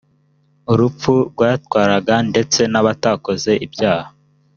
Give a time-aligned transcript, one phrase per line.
[0.71, 4.09] urupfu rwatwaraga ndetse n’abatakoze ibyaha